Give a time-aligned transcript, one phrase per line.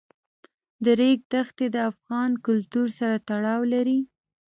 [0.83, 3.99] د ریګ دښتې د افغان کلتور سره تړاو لري.